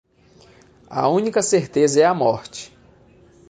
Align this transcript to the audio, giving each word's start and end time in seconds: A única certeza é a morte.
A 0.89 1.07
única 1.07 1.43
certeza 1.43 2.01
é 2.01 2.05
a 2.05 2.11
morte. 2.15 2.75